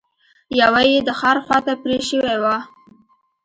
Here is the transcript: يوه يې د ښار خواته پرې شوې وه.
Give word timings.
يوه 0.59 0.81
يې 0.91 0.97
د 1.07 1.09
ښار 1.19 1.37
خواته 1.45 1.73
پرې 1.83 1.97
شوې 2.09 2.35
وه. 2.43 2.57